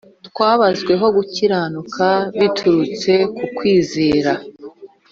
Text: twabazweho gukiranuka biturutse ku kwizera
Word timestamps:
twabazweho 0.27 1.05
gukiranuka 1.17 2.05
biturutse 2.39 3.11
ku 3.35 3.45
kwizera 3.57 4.31